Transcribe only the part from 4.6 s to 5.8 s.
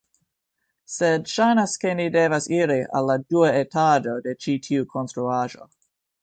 tiu konstruaĵo